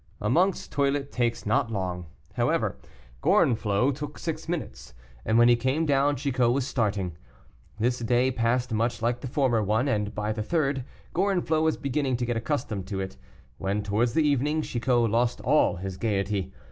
A 0.19 0.31
monk's 0.31 0.67
toilet 0.67 1.11
takes 1.11 1.45
not 1.45 1.69
long; 1.71 2.07
however, 2.33 2.79
Gorenflot 3.21 3.93
took 3.93 4.17
six 4.17 4.49
minutes, 4.49 4.95
and 5.23 5.37
when 5.37 5.47
he 5.47 5.55
came 5.55 5.85
down 5.85 6.15
Chicot 6.15 6.51
was 6.51 6.65
starting. 6.65 7.15
This 7.77 7.99
day 7.99 8.31
passed 8.31 8.73
much 8.73 9.03
like 9.03 9.19
the 9.21 9.27
former 9.27 9.61
one, 9.61 9.87
and 9.87 10.15
by 10.15 10.31
the 10.31 10.41
third, 10.41 10.85
Gorenflot 11.13 11.61
was 11.61 11.77
beginning 11.77 12.15
to 12.17 12.25
get 12.25 12.35
accustomed 12.35 12.87
to 12.87 12.99
it, 12.99 13.15
when 13.59 13.83
towards 13.83 14.15
the 14.15 14.27
evening, 14.27 14.63
Chicot 14.63 15.07
lost 15.11 15.39
all 15.41 15.75
his 15.75 15.97
gaiety. 15.97 16.51